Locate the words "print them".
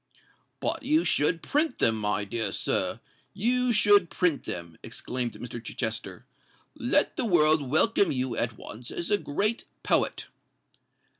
1.43-1.95, 4.09-4.79